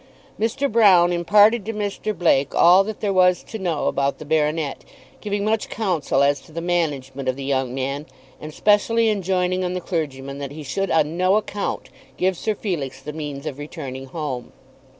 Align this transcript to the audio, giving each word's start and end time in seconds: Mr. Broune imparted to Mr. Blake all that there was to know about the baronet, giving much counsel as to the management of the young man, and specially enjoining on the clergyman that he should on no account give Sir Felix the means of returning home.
Mr. 0.39 0.67
Broune 0.67 1.13
imparted 1.13 1.63
to 1.63 1.73
Mr. 1.73 2.17
Blake 2.17 2.55
all 2.55 2.83
that 2.85 3.01
there 3.01 3.13
was 3.13 3.43
to 3.43 3.59
know 3.59 3.85
about 3.85 4.17
the 4.17 4.25
baronet, 4.25 4.83
giving 5.21 5.45
much 5.45 5.69
counsel 5.69 6.23
as 6.23 6.41
to 6.41 6.51
the 6.51 6.59
management 6.59 7.29
of 7.29 7.35
the 7.35 7.43
young 7.43 7.75
man, 7.75 8.07
and 8.39 8.51
specially 8.51 9.09
enjoining 9.11 9.63
on 9.63 9.73
the 9.73 9.79
clergyman 9.79 10.39
that 10.39 10.53
he 10.53 10.63
should 10.63 10.89
on 10.89 11.17
no 11.17 11.35
account 11.35 11.91
give 12.17 12.35
Sir 12.35 12.55
Felix 12.55 12.99
the 12.99 13.13
means 13.13 13.45
of 13.45 13.59
returning 13.59 14.07
home. 14.07 14.53